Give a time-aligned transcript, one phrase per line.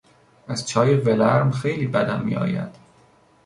[0.47, 2.75] از چای ولرم خیلی بدم میآید.